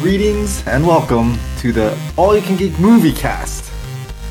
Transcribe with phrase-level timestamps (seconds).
[0.00, 3.72] Greetings and welcome to the All You Can Geek Movie Cast.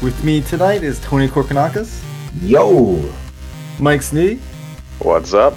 [0.01, 2.01] With me tonight is Tony Korkanakis,
[2.41, 3.13] Yo,
[3.77, 4.39] Mike Snee,
[4.99, 5.55] What's up?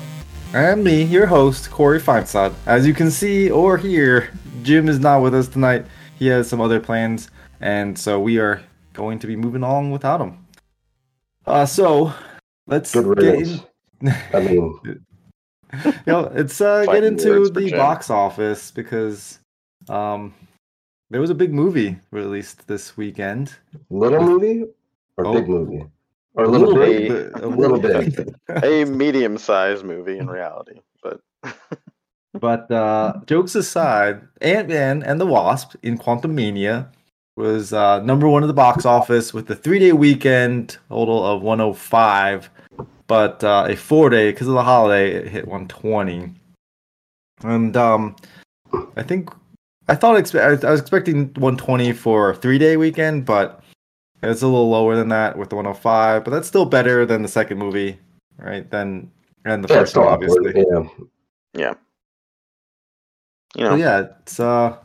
[0.52, 2.52] and me, your host, Corey Feinsod.
[2.66, 4.32] As you can see or hear,
[4.64, 5.86] Jim is not with us tonight.
[6.18, 7.30] He has some other plans,
[7.60, 8.62] and so we are
[8.94, 10.44] going to be moving along without him.
[11.46, 12.12] Uh, so
[12.66, 14.80] let's good get in, I mean,
[15.84, 19.39] you know, it's uh, get into the box office because
[19.90, 20.34] um,
[21.10, 23.52] there was a big movie released this weekend.
[23.90, 24.64] little movie
[25.16, 25.34] or Oh.
[25.34, 25.84] big movie
[26.34, 27.08] or a little, bit.
[27.08, 27.32] bit.
[27.32, 28.28] but- A little bit.
[28.64, 31.20] A medium-sized movie in reality, but
[32.34, 36.86] But uh, jokes aside, Ant Man and the Wasp in Quantumania
[37.36, 41.42] was uh, number one at the box office with a three day weekend total of
[41.42, 42.48] 105,
[43.08, 46.32] but uh, a four day because of the holiday it hit 120.
[47.42, 48.14] And um,
[48.96, 49.30] I think
[49.90, 53.60] I thought expe- I I was expecting 120 for a three day weekend, but
[54.22, 56.24] it's a little lower than that with the 105.
[56.24, 57.98] But that's still better than the second movie,
[58.38, 58.70] right?
[58.70, 59.10] Than
[59.44, 60.64] and the Yeah, first one, awkward, obviously.
[60.70, 61.06] Yeah.
[61.54, 61.74] Yeah.
[63.56, 64.76] you know, So yeah, it's uh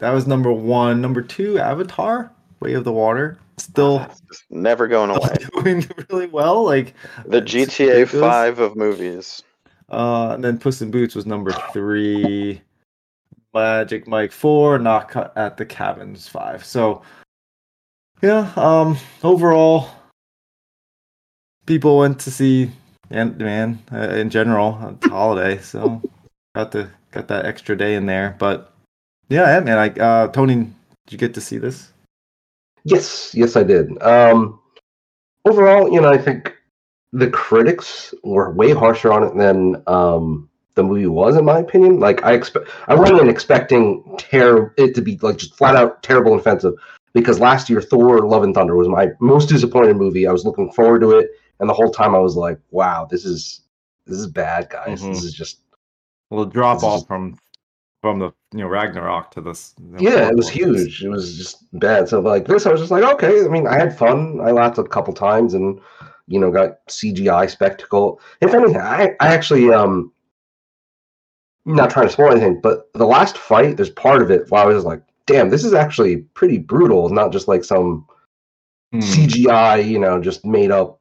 [0.00, 1.00] that was number one.
[1.00, 3.38] Number two, Avatar, Way of the Water.
[3.58, 3.98] Still
[4.28, 5.36] just never going away.
[5.62, 6.64] doing really well.
[6.64, 6.94] Like
[7.26, 8.08] The GTA.
[8.08, 9.44] Five of movies.
[9.90, 12.62] Uh and then Puss in Boots was number three.
[13.54, 16.64] Magic Mike four, Knock at the Cabins five.
[16.64, 17.02] So
[18.22, 19.90] yeah, um overall
[21.66, 22.70] people went to see
[23.10, 26.02] Ant Man uh, in general on holiday, so
[26.54, 28.36] got the got that extra day in there.
[28.38, 28.72] But
[29.28, 30.72] yeah, Ant Man, I uh Tony, did
[31.10, 31.92] you get to see this?
[32.84, 34.02] Yes, yes, I did.
[34.02, 34.58] Um,
[35.44, 36.56] overall, you know, I think
[37.12, 42.00] the critics were way harsher on it than um, the movie was, in my opinion.
[42.00, 46.02] Like, I expect, I went in expecting ter- it to be like just flat out
[46.02, 46.74] terrible and offensive.
[47.12, 50.26] Because last year, Thor: Love and Thunder was my most disappointed movie.
[50.26, 53.24] I was looking forward to it, and the whole time I was like, "Wow, this
[53.24, 53.62] is
[54.06, 55.02] this is bad, guys.
[55.02, 55.08] Mhm.
[55.08, 55.58] This is just
[56.30, 57.36] Well, drop off is- from
[58.02, 59.74] from the you know Ragnarok to this.
[59.98, 61.02] yeah, it was huge.
[61.04, 62.08] It was just bad.
[62.08, 63.44] So like this, I was just like, okay.
[63.44, 64.40] I mean, I had fun.
[64.40, 65.80] I laughed a couple times, and
[66.28, 68.20] you know, got CGI spectacle.
[68.40, 70.12] If anything, I I actually um,
[71.66, 74.66] not trying to spoil anything, but the last fight, there's part of it where I
[74.66, 77.08] was like, damn, this is actually pretty brutal.
[77.10, 78.06] Not just like some
[78.92, 78.98] Hmm.
[79.00, 80.98] CGI, you know, just made up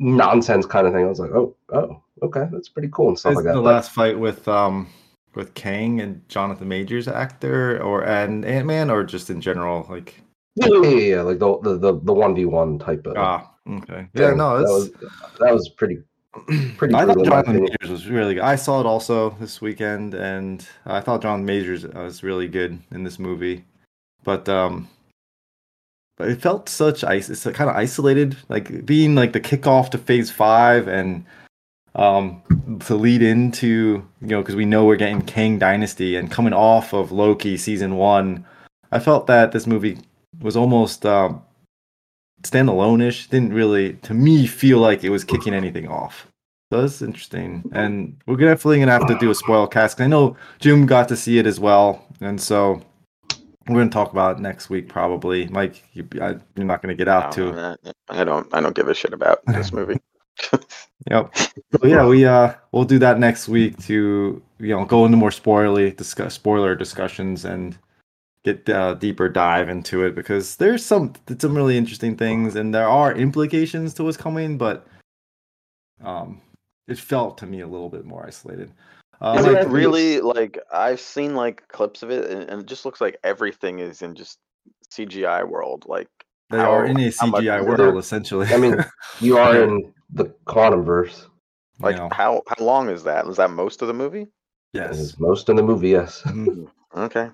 [0.00, 1.04] nonsense kind of thing.
[1.04, 3.54] I was like, oh, oh, okay, that's pretty cool and stuff like that.
[3.54, 4.88] the But- last fight with um
[5.36, 10.20] with Kang and Jonathan Majors actor or and Ant Man or just in general like
[10.56, 13.16] yeah, yeah, yeah, yeah, like the the the one v one type of.
[13.16, 14.38] ah okay yeah thing.
[14.38, 14.90] no that was
[15.38, 15.98] that was pretty
[16.76, 17.60] pretty I thought Jonathan.
[17.60, 18.44] Majors was really good.
[18.44, 22.78] I saw it also this weekend, and I thought Jonathan Majors uh, was really good
[22.92, 23.64] in this movie.
[24.22, 24.88] But um,
[26.16, 27.28] but it felt such ice.
[27.30, 31.24] It's kind of isolated, like being like the kickoff to Phase Five, and
[31.96, 32.42] um,
[32.86, 36.92] to lead into you know because we know we're getting Kang Dynasty and coming off
[36.92, 38.44] of Loki season one.
[38.92, 39.98] I felt that this movie
[40.40, 41.42] was almost um,
[42.42, 43.28] standalone-ish.
[43.28, 46.26] Didn't really, to me, feel like it was kicking anything off.
[46.72, 50.00] So that's interesting, and we're definitely gonna have to do a spoil cast.
[50.00, 52.80] I know Jim got to see it as well, and so
[53.66, 55.48] we're gonna talk about it next week probably.
[55.48, 57.50] Mike, you, I, you're not gonna get out to.
[57.50, 57.76] Uh,
[58.08, 58.46] I don't.
[58.54, 59.98] I don't give a shit about this movie.
[61.10, 61.34] Yep.
[61.36, 65.30] So yeah, we uh we'll do that next week to you know go into more
[65.30, 67.78] spoilery discuss spoiler discussions and
[68.44, 72.88] get uh, deeper dive into it because there's some some really interesting things and there
[72.88, 74.86] are implications to what's coming, but
[76.02, 76.40] um
[76.88, 78.72] it felt to me a little bit more isolated.
[79.20, 82.62] Uh, Is Yeah, Mike, it really like I've seen like clips of it, and, and
[82.62, 84.38] it just looks like everything is in just
[84.90, 85.84] CGI world.
[85.86, 86.08] Like
[86.48, 87.98] they how- are in a how much CGI world there?
[87.98, 88.46] essentially.
[88.46, 88.82] I mean,
[89.20, 91.28] you are in the quantum verse.
[91.78, 93.26] Like You know, how how long is that?
[93.26, 94.28] Was that most of the movie?
[94.72, 95.18] yes.
[95.18, 96.22] Most of the movie, yes.
[96.22, 96.68] Mhm.
[96.96, 97.30] Okay.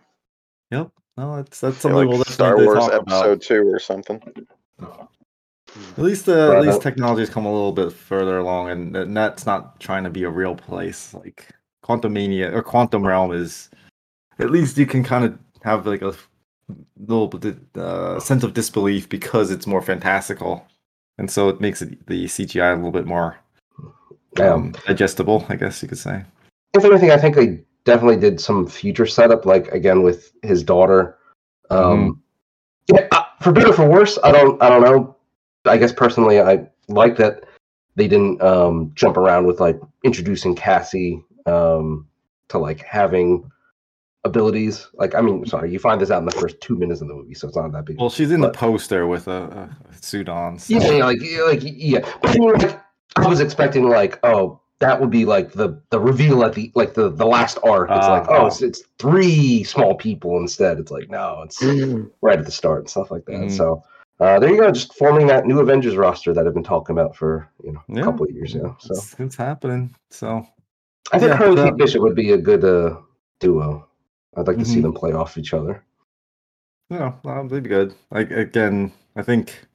[0.71, 0.91] Yep.
[1.17, 3.27] No, it's that's Feel something like we'll Star definitely Wars talk about.
[3.27, 4.23] Episode Two or something.
[5.99, 6.83] At least, uh, at least up.
[6.83, 10.31] technology's come a little bit further along, and, and that's not trying to be a
[10.31, 11.13] real place.
[11.13, 11.49] Like
[11.85, 13.69] Quantumania or Quantum Realm is,
[14.39, 16.15] at least you can kind of have like a
[17.07, 20.67] little bit uh, sense of disbelief because it's more fantastical,
[21.19, 23.37] and so it makes it, the CGI a little bit more
[24.39, 24.55] Yeah.
[24.55, 26.25] um, digestible, I guess you could say.
[26.75, 31.17] if anything, I think they definitely did some future setup, like again with his daughter.
[31.71, 32.23] Um,
[32.93, 35.17] Yeah, uh, for better or for worse, I don't, I don't know.
[35.65, 37.44] I guess personally, I like that
[37.97, 42.06] they didn't um, jump around with like introducing Cassie um,
[42.49, 43.50] to like having
[44.25, 44.87] abilities.
[44.94, 47.15] Like, I mean, sorry, you find this out in the first two minutes of the
[47.15, 47.99] movie, so it's not that big.
[47.99, 49.43] Well, she's in But- the poster with a,
[49.91, 50.59] a suit on.
[50.59, 50.75] So.
[50.75, 52.00] Yeah, yeah, like, yeah, like, yeah.
[52.23, 52.81] But I mean, like,
[53.17, 56.94] I was expecting like, oh, that would be like the the reveal at the like
[56.94, 57.90] the the last arc.
[57.90, 60.78] It's like, Uh, oh, it's, it's three small people instead.
[60.78, 61.62] It's like, no, it's
[62.20, 63.34] right at the start and stuff like that.
[63.34, 63.50] Mhm.
[63.56, 63.82] So.
[64.19, 67.14] Uh, there you go, just forming that new Avengers roster that I've been talking about
[67.14, 68.02] for you know a Yeah.
[68.02, 68.75] couple of years now.
[68.81, 69.94] So It's, it's happening.
[70.11, 70.46] So
[71.12, 72.96] I think Yeah, her and Bishop would be a good uh,
[73.40, 73.87] duo.
[74.34, 74.84] I'd like to see Mhm.
[74.84, 75.84] them play off each other.
[76.88, 77.94] yeah, well, they'd be good.
[78.11, 79.66] Like again, I think.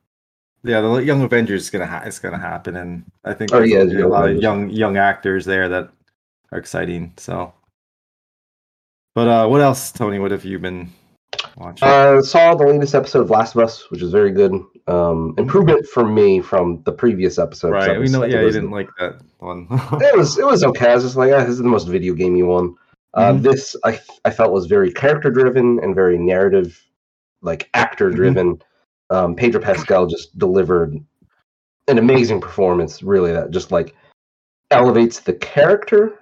[0.64, 3.94] Yeah, the Young Avengers is gonna ha- it's gonna happen, and I think Oh, there's
[3.94, 5.90] yeah, a lot of young young actors there that
[6.52, 7.14] are exciting.
[7.18, 7.54] So,
[9.16, 10.20] but uh, what else, Tony?
[10.20, 10.90] What have you been
[11.58, 11.88] watching?
[11.88, 14.54] Uh, saw the latest episode of Last of Us, which is very good.
[14.88, 17.72] Um, improvement for me from the previous episode.
[17.72, 18.24] Right, we know.
[18.26, 19.68] Yeah, you didn't like that one.
[20.02, 20.92] It was it was okay.
[20.92, 22.76] I was just like, ah, this is the most video gamey one.
[23.14, 23.42] Uh, Mhm.
[23.42, 26.80] This I I felt was very character driven and very narrative,
[27.42, 28.62] like actor driven.
[29.12, 30.96] Um, Pedro Pascal just delivered
[31.88, 33.04] an amazing performance.
[33.04, 33.96] Really, that just like
[34.72, 36.20] elevates the character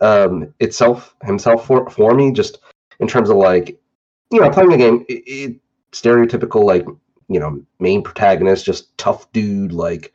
[0.00, 2.32] um, itself himself for for me.
[2.32, 2.58] Just
[3.00, 3.80] in terms of like
[4.30, 5.56] you know playing the game, it, it
[5.92, 6.86] stereotypical like
[7.28, 10.12] you know main protagonist, just tough dude like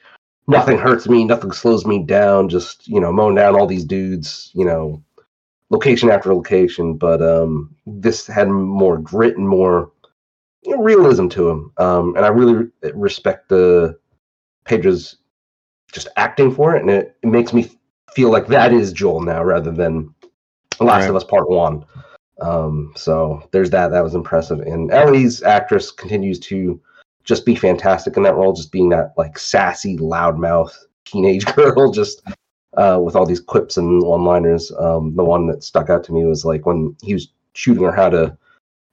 [0.47, 4.51] nothing hurts me, nothing slows me down, just, you know, mowing down all these dudes,
[4.53, 5.01] you know,
[5.69, 6.95] location after location.
[6.95, 9.91] But um this had more grit and more
[10.63, 11.71] you know, realism to him.
[11.77, 13.97] Um and I really re- respect the
[14.65, 15.17] Pedro's
[15.91, 17.69] just acting for it, and it, it makes me
[18.13, 20.13] feel like that is Joel now rather than
[20.79, 21.09] Last Right.
[21.09, 21.85] of Us Part One.
[22.41, 23.91] Um, so there's that.
[23.91, 24.59] That was impressive.
[24.61, 26.81] And Ellie's actress continues to
[27.23, 30.73] just be fantastic in that role, just being that like sassy, loudmouth
[31.05, 32.23] teenage girl, just
[32.77, 34.71] uh, with all these quips and one-liners.
[34.79, 37.91] Um, the one that stuck out to me was like when he was shooting her
[37.91, 38.35] how to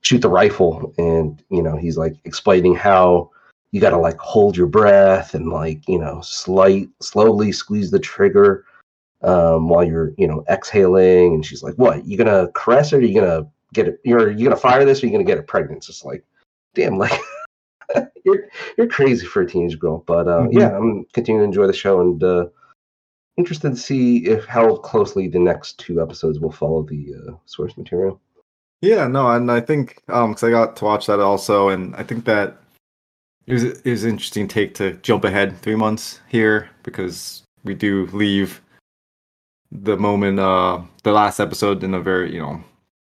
[0.02, 3.30] shoot the rifle, and you know he's like explaining how
[3.72, 7.98] you got to like hold your breath and like you know slight slowly squeeze the
[7.98, 8.64] trigger
[9.22, 12.06] um, while you're you know exhaling, and she's like, "What?
[12.06, 12.98] You gonna caress her?
[12.98, 14.00] Or you gonna get it?
[14.04, 15.02] You're you gonna fire this?
[15.02, 16.24] Or you gonna get it pregnant?" It's just like,
[16.74, 17.18] damn, like
[18.24, 20.04] you're you're crazy for a teenage girl.
[20.06, 20.52] But uh, Mhm.
[20.52, 22.46] yeah, I'm continuing to enjoy the show and uh,
[23.36, 27.76] interested to see if how closely the next two episodes will follow the uh, source
[27.76, 28.20] material.
[28.80, 32.04] Yeah, no, and I think um, because I got to watch that also, and I
[32.04, 32.58] think that
[33.46, 37.74] it was it was an interesting take to jump ahead three months here because we
[37.74, 38.62] do leave
[39.72, 42.62] the moment, uh, the last episode in a very you know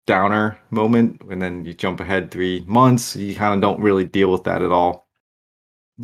[0.06, 3.16] downer moment, and then you jump ahead three months.
[3.16, 5.08] You kind of don't really deal with that at all.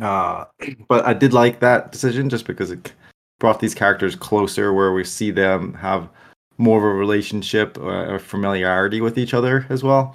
[0.00, 0.46] Uh,
[0.88, 2.92] but I did like that decision just because it
[3.38, 6.08] brought these characters closer, where we see them have
[6.60, 10.14] more of a relationship uh, or familiarity with each other as well.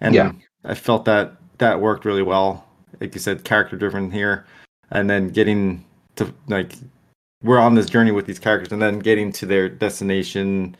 [0.00, 0.32] And Yeah.
[0.64, 2.64] I felt that that worked really well.
[3.00, 4.46] Like you said, character driven here,
[4.90, 5.84] and then getting
[6.16, 6.74] to like
[7.42, 10.76] we're on this journey with these characters, and then getting to their destination.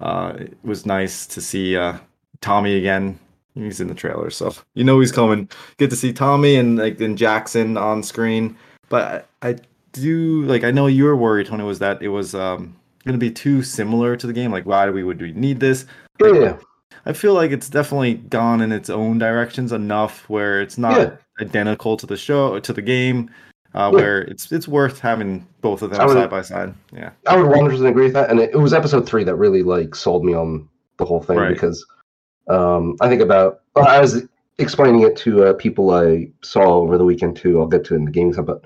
[0.00, 1.96] Uh, it was nice to see uh,
[2.42, 3.18] Tommy again.
[3.54, 5.48] He's in the trailer, so you know he's coming.
[5.78, 8.56] Good to see Tommy and like then Jackson on screen.
[8.90, 9.56] But I, I
[9.92, 13.24] do like I know you were worried, Tony, was that it was um going to
[13.24, 14.50] be too similar to the game.
[14.50, 15.86] Like, why do we would we need this?
[16.20, 16.60] Yeah, Like,
[17.06, 21.10] I feel like it's definitely gone in its own directions enough where it's not Yeah.
[21.40, 23.30] identical to the show to the game,
[23.74, 24.00] uh, Yeah.
[24.00, 26.72] where it's it's worth having both of them would- side by side.
[26.92, 28.30] Yeah, I would 100% agree with that.
[28.30, 31.36] And it, it was episode three that really like sold me on the whole thing
[31.38, 31.52] Right.
[31.52, 31.84] because
[32.48, 34.22] um, I think about well, I was
[34.58, 37.58] explaining it to uh, people I saw over the weekend too.
[37.60, 38.62] I'll get to in the stuff, but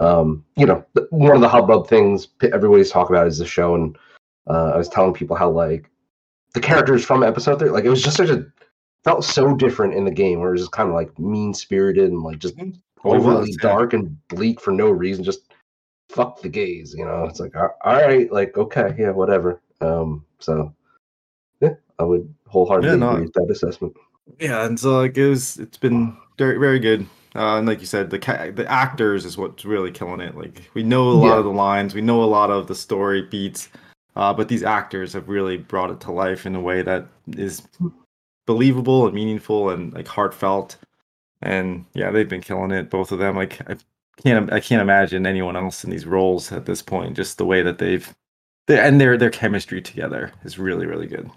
[0.00, 3.96] um, you know, one of the hubbub things everybody's talking about is the show, and
[4.48, 5.88] uh, I was telling people how like
[6.54, 8.46] the characters from episode three, like it was just such a
[9.04, 12.10] felt so different in the game, where it was just kind of like mean spirited
[12.10, 12.56] and like just
[13.02, 15.24] Oh, overly dark and bleak for no reason.
[15.24, 15.54] Just
[16.10, 17.24] fuck the gays, you know.
[17.24, 19.62] It's like all all right, like okay, yeah, whatever.
[19.80, 20.74] Um, so
[21.60, 23.96] yeah, I would wholeheartedly Yeah, no, agree with that assessment.
[24.38, 27.06] yeah, and so like it was, it's been very very good.
[27.36, 30.36] Uh, and like you said, the ca- the actors is what's really killing it.
[30.36, 31.38] Like we know a lot Yeah.
[31.38, 33.68] of the lines, we know a lot of the story beats,
[34.16, 37.06] uh, but these actors have really brought it to life in a way that
[37.36, 37.62] is
[38.46, 40.76] believable and meaningful and like heartfelt.
[41.42, 43.36] And yeah, they've been killing it, both of them.
[43.36, 43.76] Like I
[44.22, 47.16] can't I can't imagine anyone else in these roles at this point.
[47.16, 48.12] Just the way that they've
[48.66, 51.30] they, and their their chemistry together is really really good.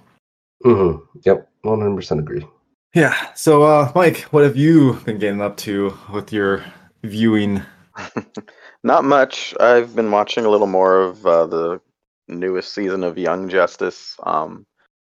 [0.64, 2.46] hmm Yep, one hundred percent agree.
[2.94, 3.34] Yeah.
[3.34, 6.64] So, uh, Mike, what have you been getting up to with your
[7.04, 7.62] viewing?
[8.84, 9.56] Not much.
[9.60, 11.82] I've been watching a little more of uh, the
[12.28, 14.16] newest season of Young Justice.
[14.24, 14.66] Um,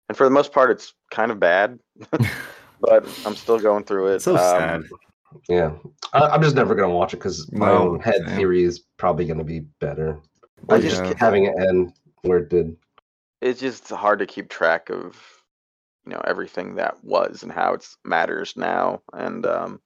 [0.09, 1.79] and for the most part, it's kind of bad.
[2.81, 4.21] but I'm still going through it.
[4.21, 4.83] So Um, sad.
[5.49, 5.73] Yeah,
[6.13, 8.37] I, I'm just never gonna watch it because my No, own head same.
[8.37, 10.19] theory is probably gonna be better.
[10.69, 12.77] I just just can't- having it end where it did.
[13.41, 15.17] It's just hard to keep track of,
[16.11, 19.81] you know, everything that was and how it matters now, and um,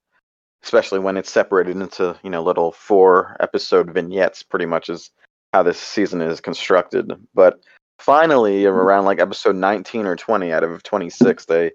[0.63, 4.43] especially when it's separated into you know little four episode vignettes.
[4.43, 5.11] Pretty much is
[5.53, 7.13] how this season is constructed.
[7.35, 7.61] But
[7.99, 11.73] finally, around like episode 19 or 20 out of 26, they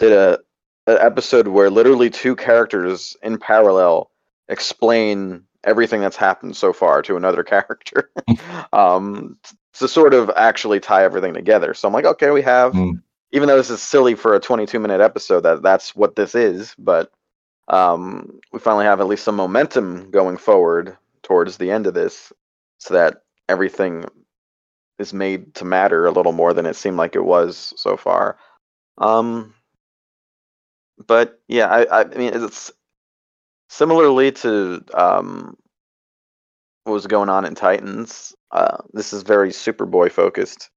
[0.00, 0.40] did a
[0.88, 4.10] an episode where literally two characters in parallel
[4.48, 8.10] explain everything that's happened so far to another character
[8.72, 9.38] um
[9.72, 13.00] to sort of actually tie everything together so i'm like okay we have Mm.
[13.32, 16.74] Even though this is silly for a 22 minute episode that that's what this is
[16.78, 17.10] but
[17.68, 22.32] um we finally have at least some momentum going forward towards the end of this
[22.78, 24.04] so that everything
[24.98, 28.36] is made to matter a little more than it seemed like it was so far
[28.98, 29.54] um
[31.06, 32.72] but yeah, I, I mean it's
[33.68, 35.56] similarly to um,
[36.84, 38.34] what was going on in Titans.
[38.50, 40.70] Uh, this is very Superboy focused,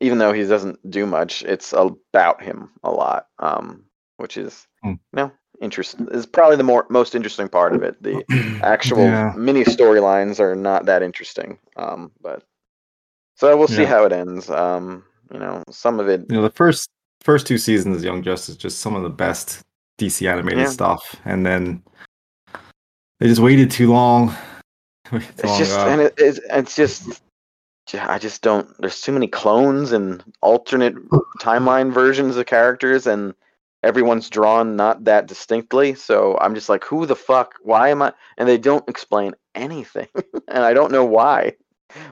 [0.00, 1.42] even though he doesn't do much.
[1.42, 3.84] It's about him a lot, um,
[4.16, 4.90] which is Hmm.
[4.90, 6.08] you know interesting.
[6.10, 8.02] Is probably the more most interesting part of it.
[8.02, 8.24] The
[8.62, 9.34] actual Yeah.
[9.36, 12.42] mini storylines are not that interesting, um, but
[13.36, 13.88] so we'll see Yeah.
[13.88, 14.50] how it ends.
[14.50, 16.88] Um, you know, some of it You know, the first
[17.22, 19.60] first two seasons of Young Justice just some of the best
[19.98, 20.70] DC animated Yeah.
[20.70, 21.82] stuff, and then
[23.20, 24.34] they just waited too long.
[25.12, 27.22] It's long, just uh, and it, it's it's just
[27.92, 28.68] I just don't.
[28.78, 30.94] There's too many clones and alternate
[31.40, 33.34] timeline versions of characters, and
[33.82, 35.94] everyone's drawn not that distinctly.
[35.94, 37.54] So I'm just like, who the fuck?
[37.62, 38.12] Why am I?
[38.38, 40.08] And they don't explain anything,
[40.48, 41.52] and I don't know why.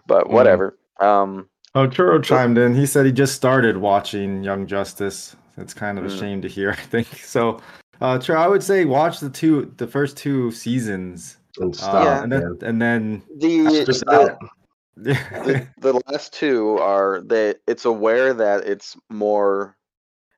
[0.06, 0.30] But Mm.
[0.32, 0.78] whatever.
[1.00, 2.74] Um, Oh, Churro chimed in.
[2.74, 5.34] He said he just started watching Young Justice.
[5.56, 6.18] It's kind of a Mm.
[6.18, 7.06] shame to hear, I think.
[7.24, 7.60] So,
[8.02, 12.04] uh, Churro, I would say watch the two, the first two seasons, And uh, stop.
[12.04, 12.22] Yeah.
[12.22, 14.38] and then and then the Just the, that.
[14.96, 19.76] The the last two are that it's aware that it's more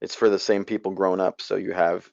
[0.00, 2.08] it's for the same people grown up so you have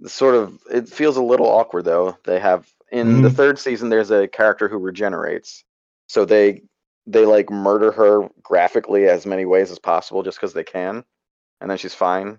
[0.00, 3.34] the sort of it feels a little awkward though they have in the Mhm.
[3.36, 5.64] third season there's a character who regenerates
[6.06, 6.62] so they
[7.06, 11.04] they like murder her graphically as many ways as possible just because they can
[11.60, 12.38] and then she's fine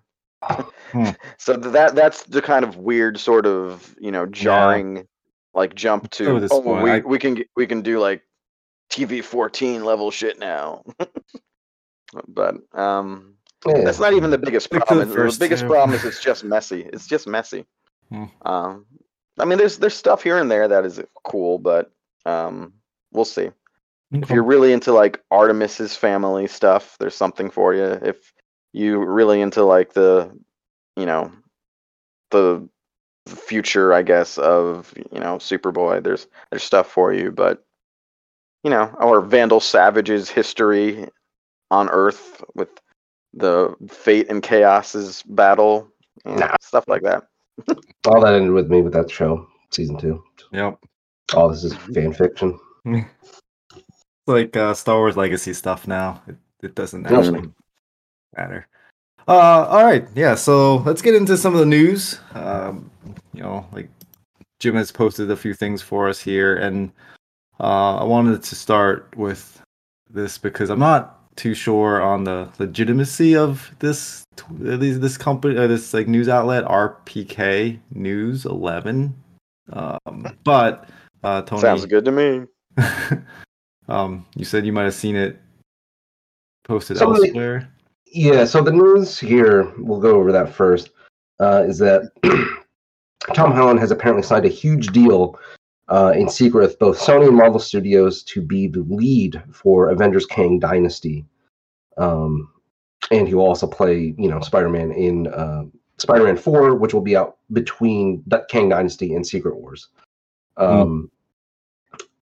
[0.92, 1.10] Hmm.
[1.38, 5.08] so that that's the kind of weird sort of you know jarring
[5.56, 8.22] like jump to oh we, I- we can we can do like
[8.90, 10.84] TV 14 level shit now.
[12.28, 13.84] but um Yeah.
[13.84, 15.10] that's not even the biggest problem.
[15.10, 15.70] the The, biggest two.
[15.70, 16.82] problem is it's just messy.
[16.94, 17.66] It's just messy.
[18.10, 18.26] Hmm.
[18.44, 18.86] Um
[19.40, 21.92] I mean there's there's stuff here and there that is cool, but
[22.26, 22.74] um
[23.12, 23.50] we'll see.
[24.14, 27.84] If you're really into like Artemis's family stuff, there's something for you.
[27.84, 28.32] If
[28.72, 30.32] you really into like the
[30.96, 31.32] you know
[32.32, 32.68] the
[33.28, 37.66] future, I guess, of you know Superboy, there's there's stuff for you, but
[38.68, 41.08] you know, or Vandal Savage's history
[41.72, 42.68] on Earth with
[43.34, 45.88] the fate and chaos's battle,
[46.26, 46.54] you Nah.
[46.60, 47.24] stuff like that.
[48.06, 50.22] All that ended with me with that show, season two.
[50.52, 50.80] Yep.
[51.34, 52.60] All this is fan fiction.
[52.84, 53.08] It's
[54.28, 56.22] like uh, Star Wars Legacy stuff now.
[56.28, 57.20] It, it doesn't Yeah.
[57.20, 57.50] actually
[58.36, 58.68] matter.
[59.30, 60.36] Uh, all right, yeah.
[60.36, 62.20] So let's get into some of the news.
[62.34, 62.92] Um,
[63.34, 63.90] you know, like
[64.60, 66.92] Jim has posted a few things for us here, and
[67.60, 69.62] uh, I wanted to start with
[70.10, 75.58] this because I'm not too sure on the legitimacy of this uh, these this company
[75.58, 79.16] uh, this like news outlet RPK News 11.
[79.72, 80.90] Um, but
[81.24, 82.46] uh, Tony Sounds good to me.
[83.88, 85.40] um, you said you might have seen it
[86.64, 87.72] posted Some of the- elsewhere.
[88.10, 90.92] Yeah, so the news here, we'll go over that first,
[91.42, 92.10] uh, is that
[93.34, 95.38] Tom Holland has apparently signed a huge deal
[95.90, 100.26] uh, in secret with both Sony and Marvel Studios to be the lead for Avengers
[100.26, 101.26] Kang Dynasty.
[101.98, 102.52] Um,
[103.12, 105.64] and he will also play, you know, Spider Man in uh,
[105.98, 109.90] Spider Man 4, which will be out between Kang Dynasty and Secret Wars.
[110.58, 111.10] Um,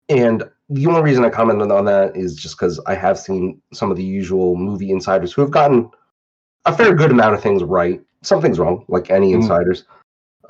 [0.09, 3.89] And the only reason I commented on that is just because I have seen some
[3.89, 5.89] of the usual movie insiders who have gotten
[6.65, 8.01] a fair good amount of things right.
[8.21, 9.35] Something's wrong, like any Mhm.
[9.35, 9.85] insiders.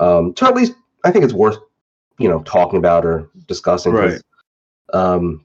[0.00, 1.58] Um, so at least I think it's worth,
[2.18, 3.92] you know, talking about or discussing.
[3.92, 4.20] Right.
[4.92, 5.44] Um,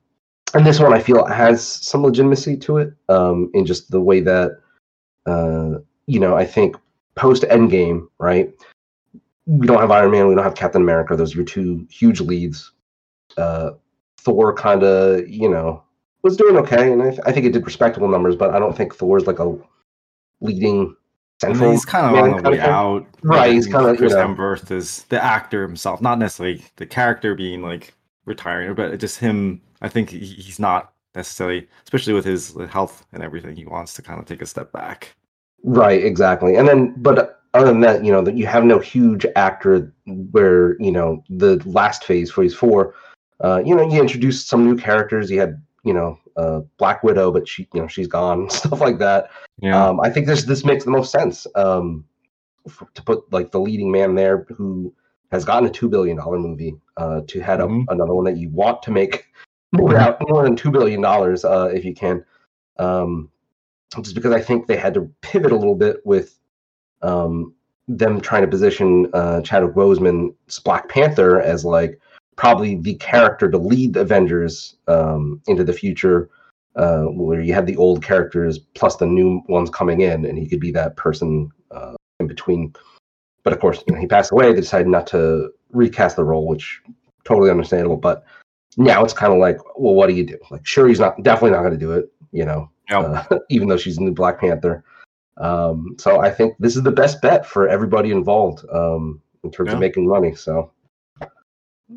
[0.53, 4.19] and this one I feel has some legitimacy to it um, in just the way
[4.21, 4.59] that,
[5.25, 6.75] uh, you know, I think
[7.15, 8.53] post Endgame, right?
[9.45, 11.15] We don't have Iron Man, we don't have Captain America.
[11.15, 12.71] Those are your two huge leads.
[13.37, 13.71] Uh,
[14.19, 15.83] Thor kind of, you know,
[16.21, 18.75] was doing okay, and I, th- I think it did respectable numbers, but I don't
[18.75, 19.57] think Thor's like a
[20.41, 20.95] leading
[21.43, 23.05] And he's kind of on the way out.
[23.23, 24.27] Right, he's kinda, you Chris know.
[24.27, 27.93] Hemsworth is the actor himself, not necessarily the character being like
[28.25, 29.61] retiring, but just him.
[29.81, 33.55] I think he, he's not necessarily, especially with his health and everything.
[33.55, 35.15] He wants to kind of take a step back.
[35.63, 36.55] Right, exactly.
[36.55, 40.81] And then, but other than that, you know, that you have no huge actor where
[40.81, 42.95] you know the last phase, phase four.
[43.43, 45.31] Uh, you know, you introduced some new characters.
[45.31, 48.97] You had, you know, uh, Black Widow, but she, you know, she's gone, stuff like
[48.99, 49.29] that.
[49.61, 52.05] Yeah, Um, I think this this makes the most sense um,
[52.67, 54.93] f- to put like the leading man there who
[55.31, 57.83] has gotten a two billion dollar movie uh, to head Mhm.
[57.83, 59.25] up another one that you want to make
[59.71, 62.23] more out more than two billion dollars uh, if you can.
[62.77, 63.29] Um,
[64.01, 66.37] just because I think they had to pivot a little bit with
[67.01, 67.53] um,
[67.87, 71.99] them trying to position uh, Chadwick Boseman's Black Panther as like
[72.35, 76.29] probably the character to lead the Avengers um, into the future,
[76.75, 80.47] uh, where you had the old characters plus the new ones coming in, and he
[80.47, 82.73] could be that person uh, in between.
[83.43, 84.53] But of course, you know, he passed away.
[84.53, 86.81] They decided not to recast the role, which
[87.25, 87.97] totally understandable.
[87.97, 88.23] But
[88.77, 90.37] now it's kind of like, well, what do you do?
[90.49, 93.25] Like, sure, he's not definitely not going to do it, you know, Yeah.
[93.29, 94.83] uh, even though she's in the Black Panther.
[95.37, 99.67] Um, so I think this is the best bet for everybody involved um, in terms
[99.69, 99.73] Yeah.
[99.73, 100.35] of making money.
[100.35, 100.71] So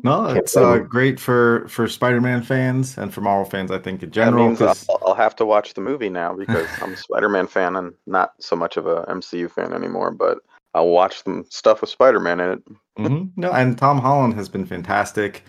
[0.03, 3.71] no, it's uh, great for for Spider-Man fans and for Marvel fans.
[3.71, 4.55] I think in general.
[4.61, 8.33] I'll, I'll have to watch the movie now because I'm a Spider-Man fan and not
[8.39, 10.11] so much of a MCU fan anymore.
[10.11, 10.39] But
[10.73, 12.63] I'll watch some stuff with Spider-Man in it.
[12.99, 13.29] Mhm.
[13.35, 15.43] No, and Tom Holland has been fantastic.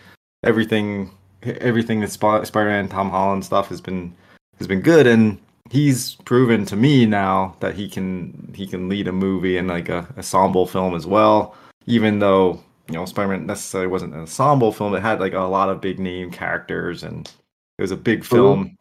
[0.45, 1.11] Everything,
[1.43, 4.15] everything that Sp- Spider-Man, Tom Holland stuff has been
[4.59, 5.38] has been good, and
[5.71, 9.88] he's proven to me now that he can he can lead a movie and like
[9.88, 11.55] a ensemble film as well.
[11.87, 15.69] Even though you know Spider-Man necessarily wasn't an ensemble film, it had like a lot
[15.69, 17.31] of big name characters, and
[17.78, 18.76] it was a big film.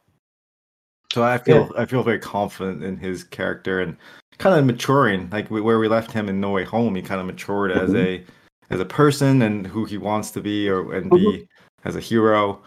[1.12, 3.96] So I feel I feel very confident in his character and
[4.38, 5.30] kind of maturing.
[5.32, 8.24] Like where we left him in No Way Home, he kind of matured as a
[8.70, 11.48] as a person and who he wants to be or and be
[11.86, 12.62] as a hero.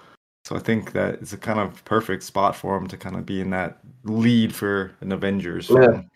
[0.45, 3.27] So I think that it's a kind of perfect spot for him to kind of
[3.27, 5.87] be in that lead for an Avengers Yeah.
[5.87, 6.11] film.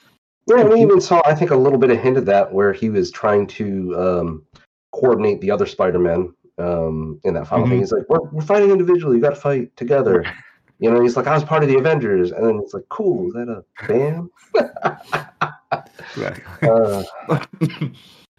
[0.47, 2.89] yeah, we even saw I think a little bit of hint of that where he
[2.89, 4.47] was trying to um,
[4.93, 7.71] coordinate the other Spider-Men um, in that final Mhm.
[7.71, 7.79] thing.
[7.81, 9.17] He's like, we're, we're fighting individually.
[9.17, 10.25] You got to fight together.
[10.79, 13.29] You know, he's like, I was part of the Avengers, and then it's like, cool.
[13.29, 14.29] Is that a band?
[16.63, 17.05] Uh,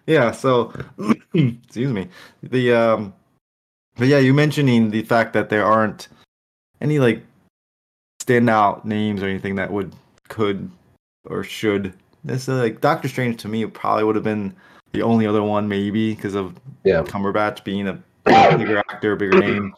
[0.06, 0.72] yeah so
[1.34, 2.08] excuse me
[2.44, 3.14] the um
[3.96, 6.10] but yeah you mentioning the fact that there aren't
[6.82, 7.24] any like
[8.22, 9.94] standout names or anything that would
[10.28, 10.70] could
[11.26, 14.54] or should necessarily like doctor strange to me probably would have been
[14.94, 17.02] the only other one maybe because of yeah.
[17.04, 19.74] cumberbatch being a bigger actor bigger name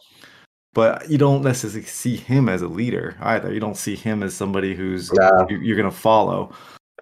[0.74, 4.34] but you don't necessarily see him as a leader either you don't see him as
[4.34, 5.46] somebody who's Nah.
[5.48, 6.52] you- you're gonna follow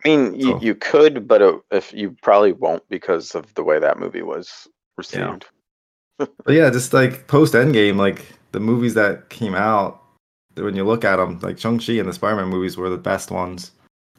[0.05, 3.62] I mean, you, So- you could, but uh, if you probably won't because of the
[3.64, 5.46] way that movie was received.
[6.18, 10.03] But yeah, just like post Endgame, like the movies that came out,
[10.57, 13.70] when you look at them, like Shang-Chi and the Spider-Man movies were the best ones.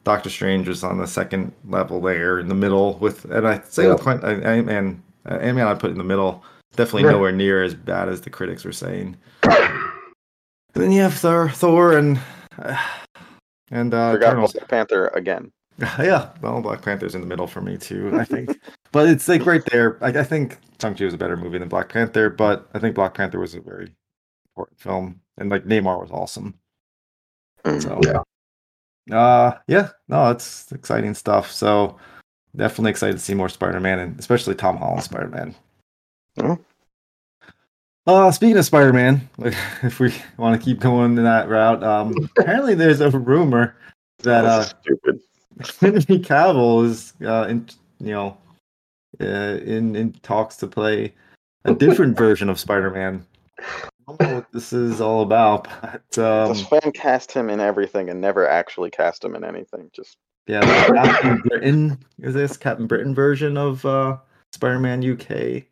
[0.06, 3.88] Doctor Strange was on the second level there in the middle with, and I say
[3.88, 4.02] with Yeah.
[4.04, 6.44] Quint, Ant-Man, uh, Ant-Man I put in the middle.
[6.76, 7.10] Definitely Yeah.
[7.10, 9.16] nowhere near as bad as the critics were saying.
[9.42, 9.64] And
[10.74, 12.20] then you have Thor, Thor and
[13.72, 14.52] and uh, Forgot Eternals.
[14.52, 15.50] Black Panther again.
[15.98, 18.16] Yeah, well, Black Panther's in the middle for me too.
[18.16, 18.56] I think,
[18.92, 19.98] but it's like right there.
[20.00, 23.12] Like I think Shang-Chi was a better movie than Black Panther, but I think Black
[23.14, 23.90] Panther was a very
[24.52, 26.54] important film, and like Namor was awesome.
[27.64, 27.82] Mm.
[27.82, 28.22] So Yeah.
[29.10, 31.50] Uh, yeah, no, it's exciting stuff.
[31.50, 31.96] So
[32.54, 35.54] definitely excited to see more Spider-Man, and especially Tom Holland Spider-Man.
[36.38, 36.58] Mhm.
[38.06, 39.28] Uh, speaking of Spider-Man,
[39.82, 43.76] if we want to keep going in that route, um, apparently there's a rumor
[44.22, 45.20] that uh, stupid.
[45.80, 47.66] Henry Cavill is, uh, in,
[47.98, 48.36] you know,
[49.20, 51.14] uh, in in talks to play
[51.64, 53.24] a different version of Spider-Man.
[54.08, 57.58] I don't know what this is all about, but um, Just fan cast him in
[57.58, 59.90] everything and never actually cast him in anything.
[59.92, 60.16] Just
[60.46, 64.18] yeah, Captain Britain is this Captain Britain version of uh,
[64.52, 65.64] Spider-Man UK,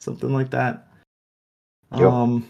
[0.00, 0.86] something like that.
[1.96, 2.02] Yep.
[2.02, 2.48] Um,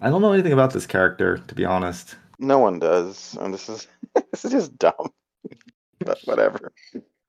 [0.00, 2.14] I don't know anything about this character, to be honest.
[2.38, 3.88] no one does, and this is
[4.30, 5.10] this is just dumb.
[5.98, 6.72] but whatever.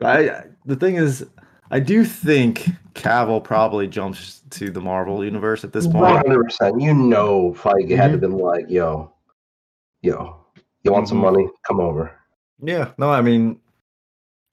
[0.01, 1.25] I the thing is,
[1.71, 6.17] I do think Cavill probably jumps to the Marvel universe at this point.
[6.17, 6.81] hundred percent.
[6.81, 8.21] You know, Feige had to Mhm.
[8.21, 9.11] been like, "Yo,
[10.01, 10.35] yo,
[10.83, 11.21] you want some Mhm.
[11.21, 11.49] money?
[11.63, 12.11] Come over."
[12.61, 13.59] Yeah, no, I mean,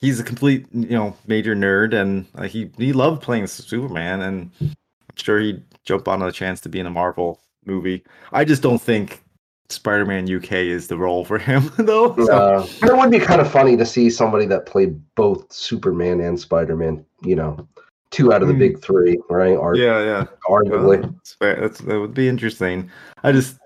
[0.00, 4.50] he's a complete, you know, major nerd, and uh, he he loved playing Superman, and
[4.61, 8.05] I'm sure he'd jump on a chance to be in a Marvel movie.
[8.33, 9.23] I just don't think
[9.70, 12.14] Spider-Man UK is the role for him, though.
[12.16, 16.20] So, Uh, it would be kind of funny to see somebody that played both Superman
[16.20, 17.05] and Spider Man.
[17.22, 17.68] You know,
[18.11, 18.61] two out of the Hmm.
[18.61, 19.57] big three, right?
[19.57, 20.27] Or yeah, yeah.
[20.48, 21.00] arguably.
[21.00, 21.61] Well, that's fair.
[21.61, 22.90] That's, that would be interesting.
[23.22, 23.57] I just,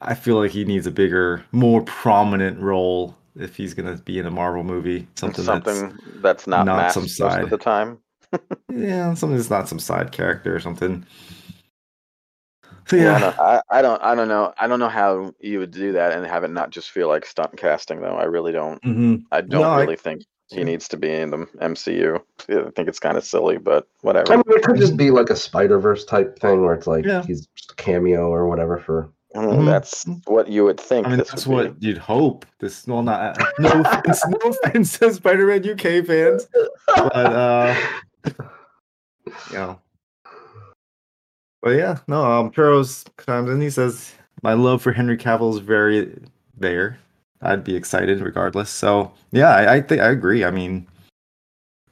[0.00, 4.26] I feel like he needs a bigger, more prominent role if he's gonna be in
[4.26, 5.06] a Marvel movie.
[5.14, 7.44] Something, Something that's, not, not masked some side.
[7.44, 7.98] of the time.
[8.72, 11.06] yeah, something that's not some side character or something.
[12.86, 14.02] So Yeah, I don't, I, I don't.
[14.02, 14.52] I don't know.
[14.58, 17.24] I don't know how you would do that and have it not just feel like
[17.24, 18.16] stunt casting, though.
[18.16, 18.82] I really don't.
[18.84, 22.20] hmm I don't No, I- really think he needs to be in the MCU.
[22.50, 24.32] I think it's kind of silly, but whatever.
[24.34, 27.06] I mean, it could just be like a Spider Verse type thing where it's like
[27.06, 27.22] Yeah.
[27.22, 29.08] he's just a cameo or whatever for.
[29.34, 29.64] Mm, Mhm.
[29.66, 31.06] That's what you would think.
[31.06, 32.44] I mean this that's would what you'd hope.
[32.58, 36.46] This well, not no offense, no offense to Spider-Man UK fans,
[36.86, 37.74] but uh,
[38.26, 39.78] you know.
[41.62, 43.60] But yeah, no, um, comes in.
[43.60, 46.20] He says, "My love for Henry Cavill is very
[46.58, 46.98] there.
[47.40, 50.44] I'd be excited regardless." So yeah, I, I think I agree.
[50.44, 50.86] I mean,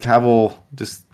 [0.01, 1.05] Cavill just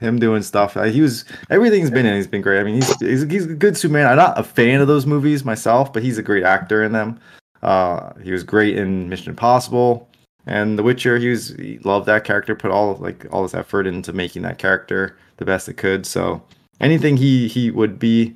[0.00, 0.76] him doing stuff.
[0.76, 2.14] Uh, he was everything's been in.
[2.14, 2.60] He's been great.
[2.60, 4.06] I mean, he's he's, he's a good Superman.
[4.06, 7.18] I'm not a fan of those movies myself, but he's a great actor in them.
[7.62, 10.08] Uh, he was great in Mission Impossible
[10.46, 11.18] and The Witcher.
[11.18, 12.54] He was he loved that character.
[12.54, 16.06] Put all like all his effort into making that character the best it could.
[16.06, 16.42] So
[16.80, 18.34] anything he he would be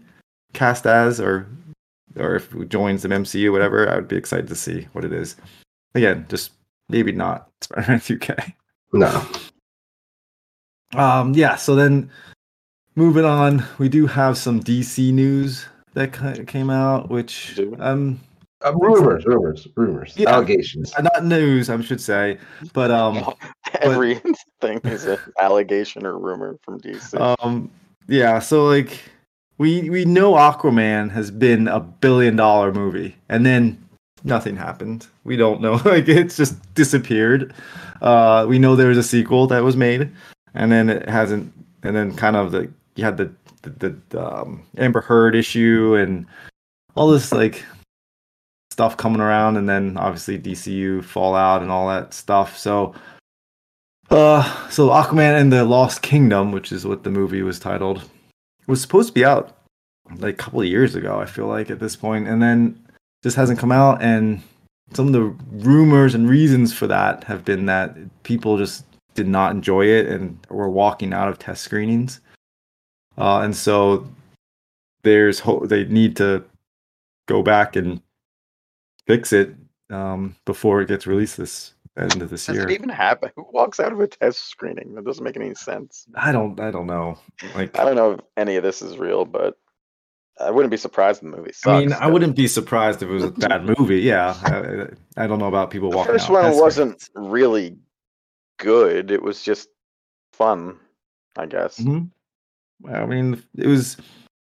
[0.52, 1.46] cast as or
[2.16, 5.12] or if he joins the MCU, whatever, I would be excited to see what it
[5.12, 5.36] is.
[5.94, 6.52] Again, just
[6.88, 8.52] maybe not Spider-Man UK.
[8.92, 9.26] No.
[10.94, 11.54] Um, yeah.
[11.56, 12.10] So then,
[12.96, 16.12] moving on, we do have some DC news that
[16.46, 18.18] came out, which um,
[18.64, 20.30] Uh, rumors, rumors, rumors, Yeah.
[20.30, 20.92] allegations.
[21.00, 22.38] not news, I should say,
[22.72, 23.34] but um,
[23.80, 27.14] Everything is an allegation or rumor from DC.
[27.42, 27.70] um,
[28.10, 28.38] yeah.
[28.40, 29.02] So like,
[29.58, 33.82] we we know Aquaman has been a billion dollar movie, and then
[34.24, 35.06] nothing happened.
[35.24, 37.54] We don't know, like it's just disappeared.
[38.02, 40.10] Uh, we know there was a sequel that was made,
[40.54, 41.52] and then it hasn't.
[41.82, 46.26] And then kind of the you had the the, the um, Amber Heard issue and
[46.94, 47.64] all this like
[48.70, 52.56] stuff coming around, and then obviously DCU Fallout and all that stuff.
[52.58, 52.94] So,
[54.10, 58.08] uh, so Aquaman and the Lost Kingdom, which is what the movie was titled,
[58.66, 59.56] was supposed to be out
[60.16, 61.20] like a couple of years ago.
[61.20, 62.82] I feel like at this point, and then
[63.22, 64.02] just hasn't come out.
[64.02, 64.42] And
[64.92, 69.52] some of the rumors and reasons for that have been that people just did not
[69.52, 72.20] enjoy it and were walking out of test screenings.
[73.18, 74.08] Uh, and so
[75.02, 76.44] there's hope they need to
[77.26, 78.00] go back and
[79.06, 79.54] fix it
[79.90, 82.68] um, before it gets released this end of this Does year.
[82.68, 83.30] it even happen?
[83.36, 84.94] Who walks out of a test screening?
[84.94, 86.06] That doesn't make any sense.
[86.14, 87.18] I don't I don't know.
[87.54, 89.56] Like I don't know if any of this is real, but
[90.40, 91.66] I wouldn't be surprised if the movie sucks.
[91.66, 92.12] I mean, I though.
[92.14, 94.00] wouldn't be surprised if it was a bad movie.
[94.00, 96.12] Yeah, I, I don't know about people The walking.
[96.14, 97.30] first one wasn't screenings.
[97.32, 97.76] really
[98.58, 99.10] good.
[99.10, 99.68] It was just
[100.32, 100.78] fun,
[101.36, 101.78] I guess.
[101.78, 102.10] Mhm.
[102.88, 103.98] I mean, it was.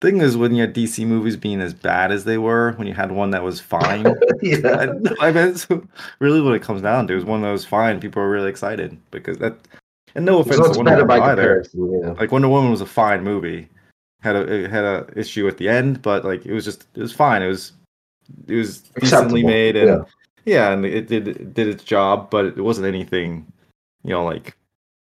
[0.04, 2.92] Thing is, when you had DC movies being as bad as they were, when you
[2.92, 4.04] had one that was fine,
[4.42, 4.86] yeah.
[5.20, 5.88] I, I mean,
[6.18, 8.00] really what it comes down to is one that was fine.
[8.00, 9.56] People are really excited because that.
[10.14, 11.64] And no offense to Wonder better Woman by either.
[11.72, 12.10] Yeah.
[12.12, 13.68] Like Wonder Woman was a fine movie,
[14.20, 17.00] had a it had a issue at the end, but like it was just it
[17.00, 17.42] was fine.
[17.42, 17.72] It was
[18.46, 20.04] it was decently Acceptable, made and yeah.
[20.44, 23.50] yeah, and it did it did its job, but it wasn't anything,
[24.02, 24.56] you know, like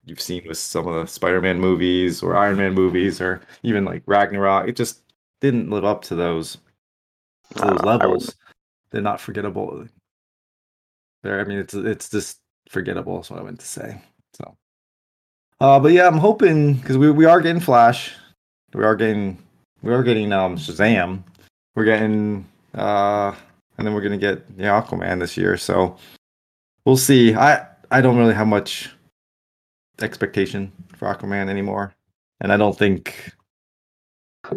[0.08, 4.04] you've seen with some of the Spider-Man movies or Iron Man movies or even like
[4.06, 4.68] Ragnarok.
[4.68, 5.02] It just
[5.42, 6.58] didn't live up to those
[7.56, 8.36] to those Uh, levels.
[8.92, 9.86] They're not forgettable.
[11.24, 12.40] There, I mean, it's it's just
[12.70, 13.20] forgettable.
[13.20, 14.02] Is what I meant to say.
[14.34, 14.56] So,
[15.60, 18.16] uh, but yeah, I'm hoping because we we are getting Flash,
[18.74, 19.38] we are getting
[19.82, 21.24] we are getting um Shazam,
[21.76, 23.34] we're getting uh,
[23.78, 25.58] and then we're gonna get yeah Aquaman this year.
[25.58, 25.98] So
[26.86, 27.36] we'll see.
[27.36, 28.90] I I don't really have much
[30.02, 31.94] expectation for Aquaman anymore,
[32.42, 33.32] and I don't think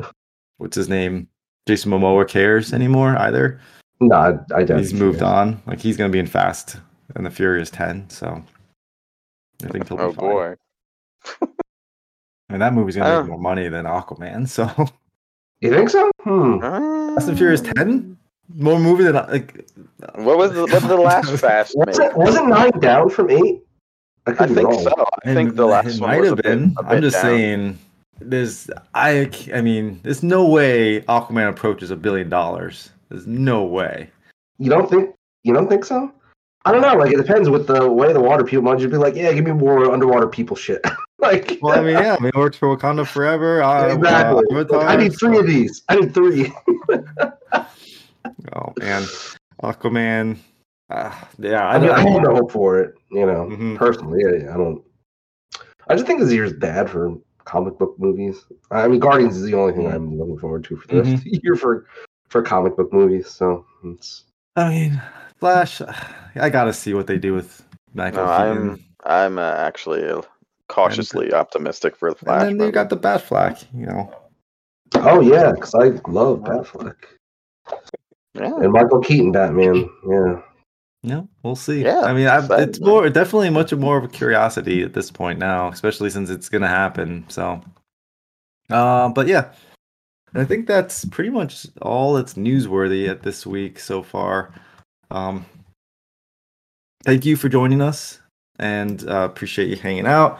[0.59, 1.29] what's his name
[1.67, 3.61] Jason Momoa cares anymore either.
[4.01, 4.79] No, I, I don't.
[4.79, 5.61] He's moved on.
[5.67, 6.77] Like he's gonna be in Fast
[7.15, 8.09] and the Furious Ten.
[8.09, 8.43] So
[9.65, 10.29] I think he'll be Oh fine.
[10.31, 10.55] boy.
[12.53, 13.21] And that movie's gonna Oh.
[13.23, 14.49] make more money than Aquaman.
[14.49, 14.69] So
[15.61, 16.11] You think so?
[16.23, 16.59] Hmm.
[17.15, 18.17] Fast and Furious Ten,
[18.57, 19.69] more movie than like.
[20.17, 22.11] What was the, what did the last Fast Was make?
[22.11, 23.63] it, wasn't nine down from eight?
[24.33, 24.83] I could be think wrong.
[24.83, 25.07] so.
[25.25, 26.75] I think the last it one might was have a bit- been.
[26.79, 27.23] a I'm just down.
[27.25, 27.79] saying.
[28.23, 32.91] There's I I mean, there's no way Aquaman approaches a billion dollars.
[33.09, 34.11] There's no way.
[34.59, 35.15] You don't think?
[35.43, 36.13] You don't think so?
[36.67, 36.93] I don't know.
[36.95, 39.47] Like it depends with the way the water people might just be like, yeah, give
[39.47, 40.85] me more underwater people shit.
[41.19, 43.63] like, Well, I mean, yeah, I mean, it works for Wakanda forever.
[43.63, 44.45] Uh, exactly.
[44.51, 45.83] uh, Avatar, I need three so- of these.
[45.89, 46.53] I need three.
[48.55, 49.03] Oh man,
[49.63, 50.37] Aquaman.
[50.91, 52.95] Uh, yeah, I, mean, I have no hope for it.
[53.13, 53.77] You know, Mhm.
[53.77, 54.83] personally, I, I don't.
[55.89, 58.45] I just think this year's bad for comic book movies.
[58.71, 61.25] I mean, Guardians is the only thing I'm looking forward to for the rest of
[61.25, 61.87] the year for
[62.29, 63.29] for comic book movies.
[63.29, 64.25] So it's
[64.57, 65.03] I mean,
[65.37, 65.81] Flash.
[66.35, 70.23] I gotta see what they do with Michael No, I'm I'm uh, actually uh,
[70.69, 72.49] cautiously optimistic for the Flash.
[72.49, 73.65] and then you got the Batfleck.
[73.73, 74.15] You know,
[74.97, 76.97] oh yeah, because I love Batfleck
[78.35, 78.57] yeah.
[78.57, 79.89] and Michael Keaton Batman.
[80.09, 80.43] Yeah,
[81.03, 81.83] no, we'll see.
[81.83, 82.89] Yeah, I mean, it's man.
[82.89, 86.69] more definitely much more of a curiosity at this point now, especially since it's gonna
[86.69, 87.25] happen.
[87.29, 87.63] So,
[88.69, 89.53] uh, but yeah,
[90.35, 94.53] I think that's pretty much all that's newsworthy at this week so far.
[95.11, 95.47] Um,
[97.05, 98.21] thank you for joining us,
[98.59, 100.39] and uh, appreciate you hanging out.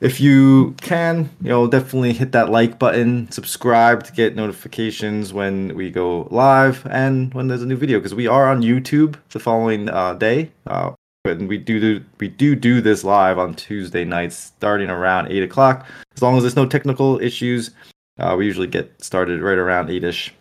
[0.00, 5.74] If you can, you know, definitely hit that like button, subscribe to get notifications when
[5.74, 7.98] we go live and when there's a new video.
[7.98, 10.92] Because we are on YouTube the following uh, day, uh,
[11.24, 15.42] and we do, do we do do this live on Tuesday nights, starting around eight
[15.42, 15.84] o'clock.
[16.14, 17.72] As long as there's no technical issues,
[18.18, 20.32] uh, we usually get started right around eight ish,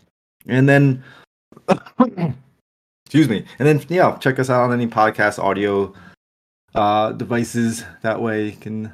[0.48, 1.04] and then.
[3.08, 3.46] Excuse me.
[3.58, 5.94] And then yeah, check us out on any podcast audio
[6.76, 7.86] uh devices.
[8.02, 8.92] That way you can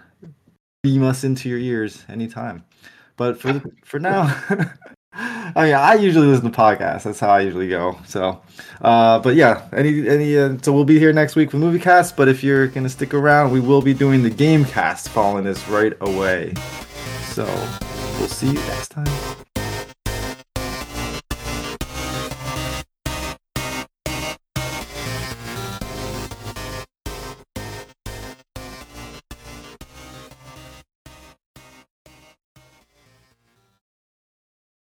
[0.84, 2.64] beam us into your ears anytime.
[3.16, 4.24] But for for now,
[5.14, 7.04] I mean, I usually listen to podcasts.
[7.04, 7.98] That's how I usually go.
[8.06, 8.42] So,
[8.82, 10.38] uh, but yeah, any any.
[10.38, 12.18] Uh, so we'll be here next week for movie cast.
[12.18, 15.68] But if you're gonna stick around, we will be doing the game cast following this
[15.70, 16.54] right away.
[17.26, 17.46] So
[18.20, 19.53] we'll see you next time.